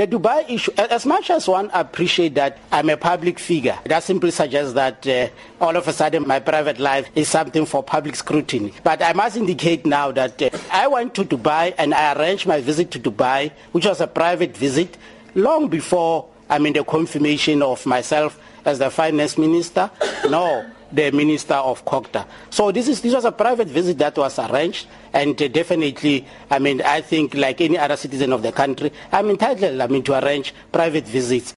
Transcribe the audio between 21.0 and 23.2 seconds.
Minister of COGTA. So this is this